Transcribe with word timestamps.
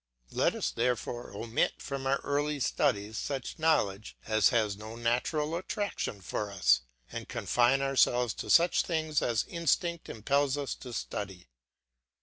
Let 0.31 0.55
us 0.55 0.71
therefore 0.71 1.31
omit 1.31 1.73
from 1.79 2.07
our 2.07 2.17
early 2.23 2.59
studies 2.59 3.19
such 3.19 3.59
knowledge 3.59 4.17
as 4.25 4.49
has 4.49 4.75
no 4.75 4.95
natural 4.95 5.55
attraction 5.55 6.21
for 6.21 6.49
us, 6.49 6.81
and 7.11 7.29
confine 7.29 7.83
ourselves 7.83 8.33
to 8.41 8.49
such 8.49 8.81
things 8.81 9.21
as 9.21 9.45
instinct 9.47 10.09
impels 10.09 10.57
us 10.57 10.73
to 10.73 10.91
study. 10.91 11.49